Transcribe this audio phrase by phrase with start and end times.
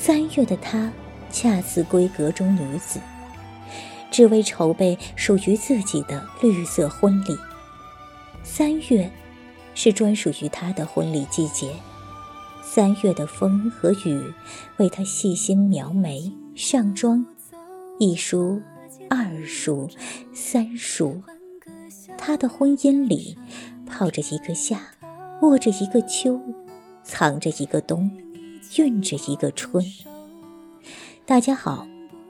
[0.00, 0.90] 三月的她，
[1.28, 3.00] 恰似闺阁中女子，
[4.12, 7.36] 只为筹备属于自己的绿色婚礼。
[8.44, 9.10] 三月，
[9.74, 11.74] 是专属于她的婚礼季节。
[12.62, 14.32] 三月的风和雨，
[14.76, 17.26] 为她细心描眉、上妆，
[17.98, 18.62] 一梳、
[19.10, 19.90] 二梳、
[20.32, 21.20] 三梳。
[22.16, 23.36] 她的婚姻里，
[23.84, 24.80] 泡着一个夏，
[25.42, 26.40] 握着一个秋。
[27.02, 28.10] 藏着一个冬，
[28.76, 29.84] 蕴着一个春。
[31.24, 31.86] 大家好，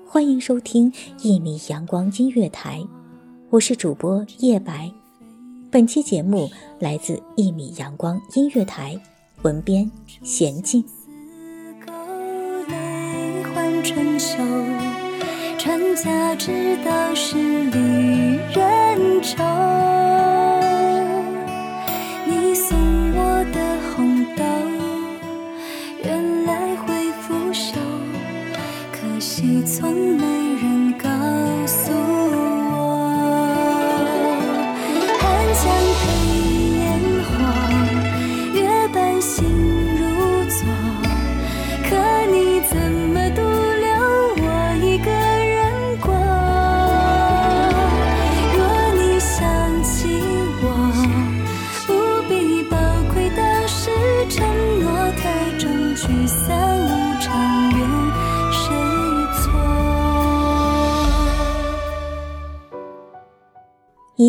[0.06, 2.87] 欢迎收听一米阳光音乐台，
[3.50, 4.91] 我是主播叶白。
[5.71, 8.98] 本期节目来自一米阳光音乐台，
[9.43, 9.91] 文编
[10.22, 10.84] 娴静。
[13.84, 14.37] 春秋，
[15.56, 17.78] 传家之道是离
[18.53, 19.67] 人愁。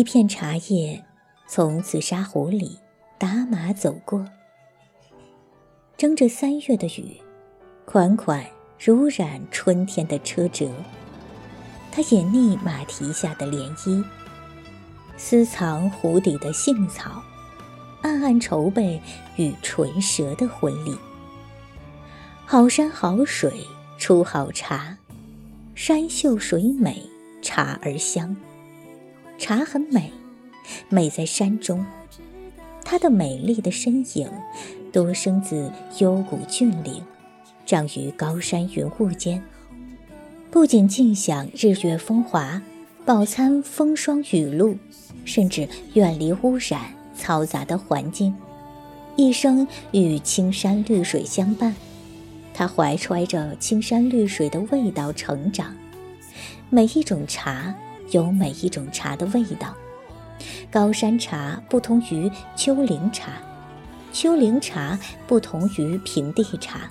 [0.00, 1.04] 一片茶叶
[1.46, 2.78] 从紫砂壶里
[3.18, 4.24] 打马走过，
[5.98, 7.20] 争着三月的雨，
[7.84, 8.42] 款款
[8.82, 10.70] 如染春天的车辙。
[11.92, 14.02] 它掩匿马蹄下的涟漪，
[15.18, 17.22] 私藏壶底的杏草，
[18.00, 18.98] 暗暗筹备
[19.36, 20.96] 与唇舌的婚礼。
[22.46, 23.66] 好山好水
[23.98, 24.96] 出好茶，
[25.74, 27.02] 山秀水美，
[27.42, 28.34] 茶儿香。
[29.40, 30.12] 茶很美，
[30.90, 31.84] 美在山中。
[32.84, 34.30] 它的美丽的身影，
[34.92, 37.02] 多生自幽谷峻岭，
[37.64, 39.42] 长于高山云雾间。
[40.50, 42.60] 不仅尽享日月风华，
[43.06, 44.76] 饱餐风霜雨露，
[45.24, 46.82] 甚至远离污染
[47.18, 48.34] 嘈杂的环境，
[49.16, 51.74] 一生与青山绿水相伴。
[52.52, 55.74] 它怀揣着青山绿水的味道成长。
[56.68, 57.74] 每一种茶。
[58.10, 59.74] 有每一种茶的味道，
[60.70, 63.32] 高山茶不同于丘陵茶，
[64.12, 66.90] 丘陵茶不同于平地茶，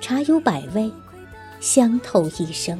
[0.00, 0.92] 茶有百味，
[1.60, 2.78] 香透一生。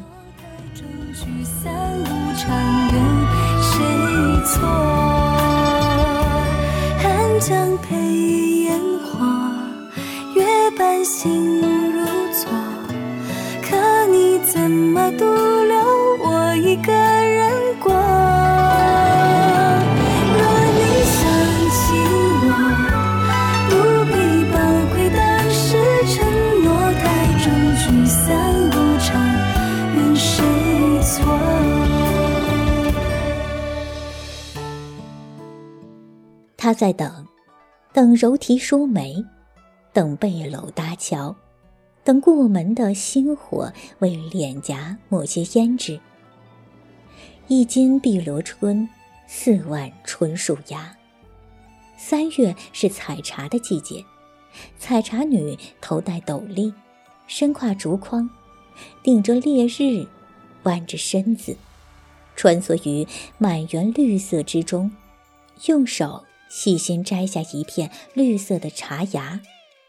[6.98, 7.96] 寒江配
[8.64, 9.19] 烟火，
[10.34, 10.44] 月
[10.78, 11.60] 半心
[11.92, 12.50] 如昨。
[13.62, 15.76] 可你怎么独留
[16.25, 16.92] 我一个
[36.66, 37.24] 他在等，
[37.92, 39.24] 等柔提梳眉，
[39.92, 41.32] 等背篓搭桥，
[42.02, 46.00] 等过门的星火为脸颊抹些胭脂。
[47.46, 48.88] 一斤碧螺春，
[49.28, 50.92] 四万春树芽。
[51.96, 54.04] 三月是采茶的季节，
[54.76, 56.74] 采茶女头戴斗笠，
[57.28, 58.28] 身挎竹筐，
[59.04, 60.04] 顶着烈日，
[60.64, 61.56] 弯着身子，
[62.34, 63.06] 穿梭于
[63.38, 64.90] 满园绿色之中，
[65.66, 66.24] 用手
[66.56, 69.42] 细心摘下一片绿色的茶芽，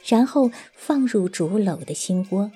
[0.06, 2.52] 然后放入竹篓的心窝。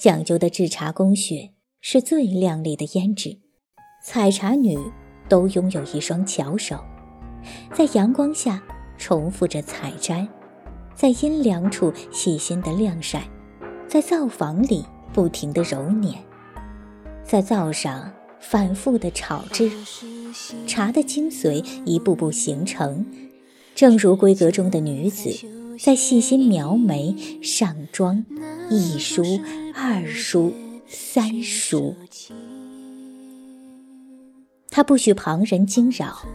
[0.00, 1.50] 讲究的制茶工序
[1.82, 3.38] 是最亮丽的胭脂，
[4.02, 4.78] 采茶女
[5.28, 6.82] 都拥有一双巧手。
[7.74, 8.62] 在阳光下
[8.96, 10.26] 重复着采摘，
[10.94, 13.28] 在阴凉处细心的晾晒，
[13.86, 16.14] 在灶房里不停的揉捻，
[17.22, 18.10] 在灶上
[18.40, 19.70] 反复的炒制，
[20.66, 23.04] 茶的精髓一步步形成，
[23.74, 25.30] 正如闺阁中的女子
[25.78, 28.24] 在细心描眉、上妆，
[28.70, 29.22] 一梳、
[29.74, 30.52] 二梳、
[30.86, 31.94] 三梳，
[34.70, 36.26] 她不许旁人惊扰。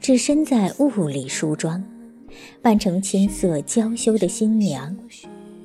[0.00, 1.84] 只身在雾里梳妆，
[2.60, 4.96] 扮成青涩娇羞的新娘。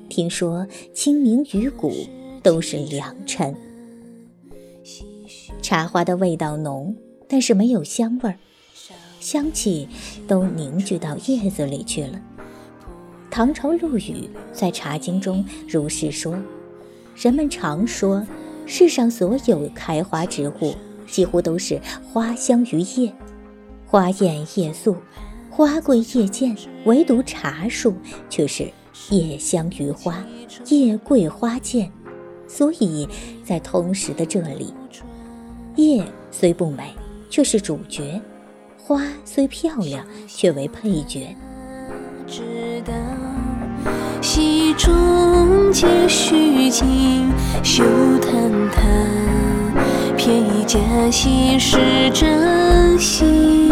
[0.08, 0.64] 听说
[0.94, 1.92] 清明雨谷
[2.40, 3.52] 都是良辰。
[5.60, 6.94] 茶花的味道浓，
[7.28, 8.38] 但是没有香味儿，
[9.20, 9.86] 香气
[10.26, 12.20] 都凝聚到叶子里去了。
[13.30, 16.36] 唐朝陆羽在《茶经》中如是说：
[17.14, 18.26] 人们常说，
[18.64, 20.74] 世上所有开花植物，
[21.06, 21.80] 几乎都是
[22.10, 23.12] 花香于叶。
[23.86, 24.96] 花艳叶素，
[25.50, 27.94] 花贵叶贱，唯独茶树
[28.30, 28.70] 却是
[29.10, 30.24] 叶香于花，
[30.66, 31.92] 叶贵花贱。
[32.46, 33.06] 所以
[33.44, 34.72] 在通识的这里，
[35.76, 36.94] 叶虽不美，
[37.30, 38.20] 却是主角；
[38.76, 41.36] 花虽漂亮，却为配角。
[44.20, 47.30] 戏中皆虚情，
[47.62, 47.84] 休
[48.20, 48.32] 谈
[48.70, 48.84] 谈。
[50.16, 50.78] 偏以假
[51.10, 51.78] 戏是
[52.12, 53.68] 真心，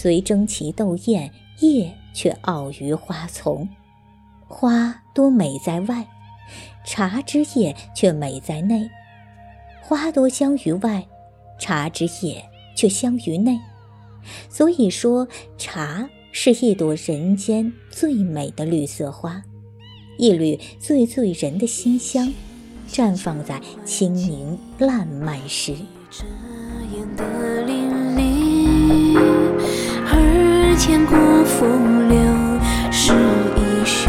[0.00, 3.68] 虽争奇斗艳，叶却傲于花丛。
[4.46, 6.06] 花多美在外，
[6.86, 8.88] 茶之叶却美在内。
[9.82, 11.04] 花多香于外，
[11.58, 13.58] 茶之叶却香于内。
[14.48, 19.42] 所以说，茶是一朵人间最美的绿色花，
[20.16, 22.32] 一缕最醉人的馨香，
[22.88, 25.74] 绽放在清明烂漫时。
[30.78, 32.16] 千古风流
[32.92, 33.12] 是
[33.56, 34.08] 一绪，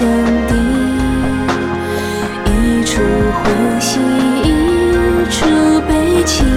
[0.00, 0.56] 声响叮，
[2.46, 3.02] 一出
[3.34, 3.44] 呼
[3.78, 4.00] 吸，
[4.42, 4.48] 一
[5.30, 5.44] 出
[5.86, 6.48] 悲情。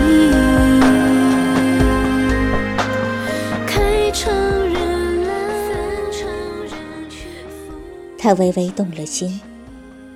[8.17, 9.41] 他微微动了心，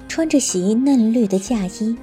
[0.08, 1.98] 穿着袭嫩绿的嫁衣，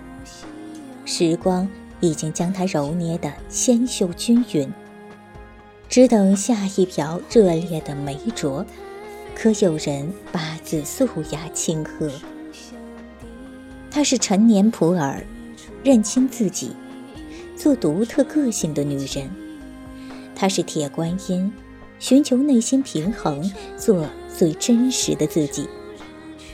[1.07, 1.66] 时光
[2.00, 4.71] 已经将她揉捏得纤秀均匀，
[5.88, 8.62] 只等下一瓢热烈的梅酌，
[9.35, 12.11] 可有人八字素雅清和。
[13.91, 15.23] 她是陈年普洱，
[15.83, 16.73] 认清自己，
[17.57, 19.31] 做独特个性的女人。
[20.35, 21.53] 她是铁观音，
[21.99, 25.69] 寻求内心平衡，做最真实的自己。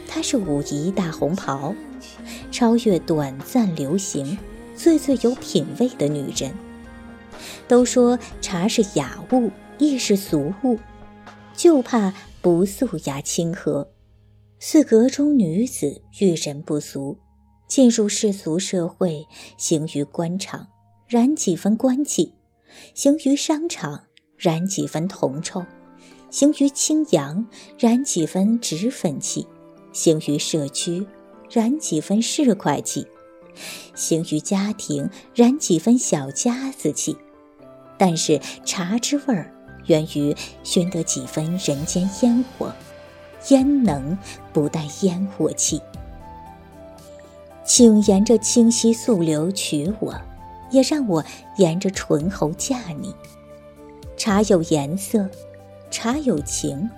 [0.08, 1.74] 她是武夷大红袍，
[2.50, 4.36] 超越短暂流行，
[4.74, 6.50] 最最有品味的女人。
[7.68, 10.78] 都说茶是雅物，亦是俗物，
[11.60, 13.86] 就怕不素雅清和。
[14.58, 17.18] 似阁中女子遇人不俗，
[17.68, 19.26] 进入世俗社会，
[19.58, 20.68] 行于官场，
[21.06, 22.32] 染几分官气；
[22.94, 24.04] 行于商场，
[24.38, 25.60] 染几分铜臭；
[26.30, 27.46] 行于清扬，
[27.78, 29.46] 染几分脂粉气；
[29.92, 31.06] 行于社区，
[31.50, 33.04] 染几分市侩气；
[33.94, 37.14] 行于家庭，染几分小家子气。
[37.98, 39.54] 但是茶之味儿，
[39.86, 42.72] 源于寻得几分人间烟火。
[43.48, 44.18] 焉能
[44.52, 45.80] 不带烟火气？
[47.64, 50.14] 请沿着清溪素流娶我，
[50.70, 51.24] 也让我
[51.56, 53.14] 沿着醇喉嫁你。
[54.16, 55.30] 茶有颜色，
[55.90, 56.90] 茶有情。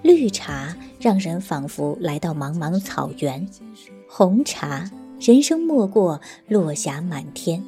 [0.00, 3.46] 绿茶让人仿佛来到茫茫草原，
[4.08, 7.62] 红茶人生莫过落霞满天，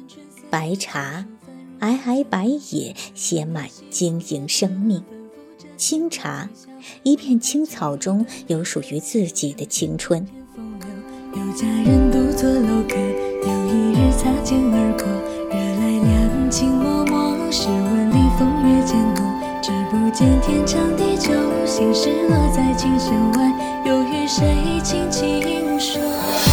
[0.49, 1.23] 白茶
[1.81, 5.03] 皑皑白野写满晶莹生命。
[5.77, 6.47] 清茶，
[7.01, 10.23] 一片青草中有属于自己的青春。
[11.33, 15.07] 有佳人独坐楼阁，有一日擦肩而过，
[15.49, 17.51] 惹来两情脉脉。
[17.51, 19.25] 试问里风月渐浓，
[19.63, 21.33] 只不见天长地久，
[21.65, 26.50] 心事落在琴弦外，又与谁轻轻说？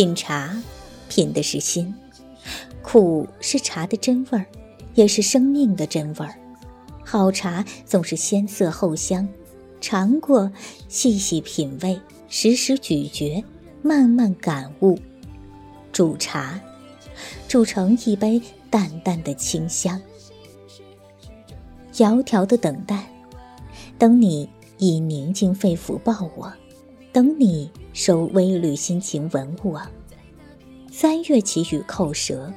[0.00, 0.56] 品茶，
[1.10, 1.94] 品的是心，
[2.80, 4.46] 苦是茶的真味儿，
[4.94, 6.34] 也是生命的真味儿。
[7.04, 9.28] 好茶总是先涩后香，
[9.78, 10.50] 尝过，
[10.88, 13.44] 细细品味，时时咀嚼，
[13.82, 14.98] 慢慢感悟。
[15.92, 16.58] 煮茶，
[17.46, 18.40] 煮成一杯
[18.70, 20.00] 淡淡的清香。
[21.92, 23.06] 窈窕的等待，
[23.98, 26.50] 等你以宁静肺腑抱我，
[27.12, 27.70] 等你。
[27.92, 29.90] 收微缕心情文物啊，
[30.92, 32.52] 三月起雨扣舌，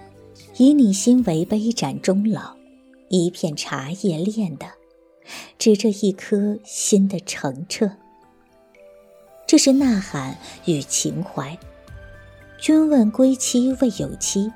[0.57, 2.55] 以你心为杯盏终老，
[3.09, 4.67] 一片茶叶炼的，
[5.57, 7.89] 指着一颗心的澄澈。
[9.47, 11.57] 这是呐喊与情怀。
[12.59, 14.51] 君问归期未有期，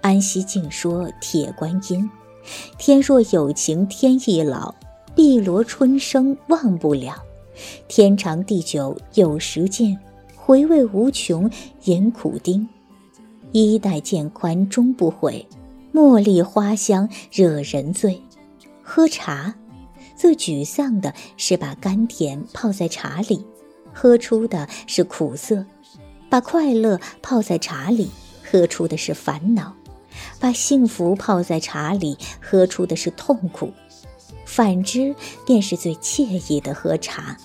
[0.00, 2.10] 安西静说铁观音。
[2.76, 4.74] 天若有情天亦老，
[5.14, 7.14] 碧螺春生忘不了。
[7.86, 9.98] 天长地久有时尽。
[10.48, 11.50] 回味无穷，
[11.84, 12.66] 饮苦丁，
[13.52, 15.46] 衣带渐宽终不悔。
[15.92, 18.22] 茉莉花香惹人醉，
[18.82, 19.54] 喝茶，
[20.16, 23.44] 最沮丧的是把甘甜泡在茶里，
[23.92, 25.66] 喝出的是苦涩；
[26.30, 28.08] 把快乐泡在茶里，
[28.42, 29.74] 喝出的是烦恼；
[30.40, 33.70] 把幸福泡在茶里，喝出的是痛苦。
[34.46, 35.14] 反之，
[35.44, 37.36] 便是最惬意的喝茶。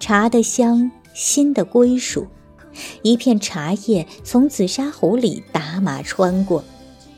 [0.00, 0.90] 茶的香。
[1.14, 2.26] 新的归属，
[3.02, 6.64] 一片茶叶从紫砂壶里打马穿过，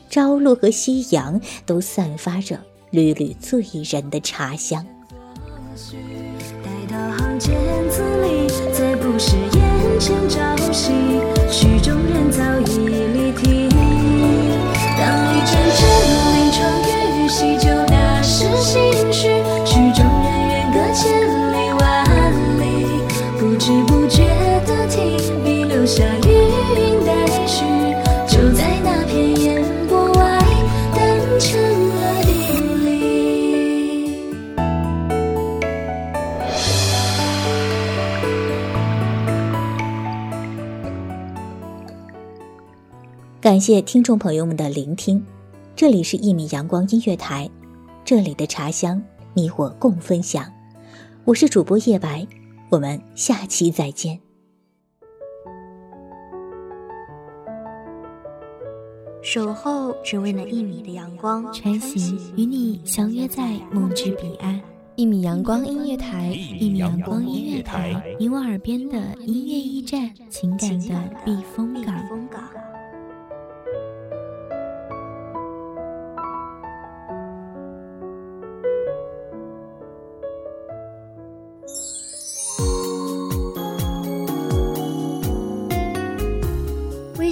[0.09, 2.59] 朝露和夕阳都散发着
[2.91, 4.85] 缕缕醉人的茶香。
[6.63, 7.53] 待到行间
[7.89, 10.91] 字里，再不是眼前朝夕，
[43.55, 45.23] 感谢听众朋友们的聆听，
[45.77, 47.49] 这里是《一米阳光音乐台》，
[48.03, 49.01] 这里的茶香
[49.33, 50.43] 你我共分享，
[51.23, 52.27] 我是主播叶白，
[52.69, 54.19] 我们下期再见。
[59.21, 64.59] 守候只为那一米的阳光，晨行与你相约在梦之彼岸。
[64.97, 71.95] 一米阳光音乐台，一米阳光音乐台，你我耳边的音乐驿站，情感的避风港。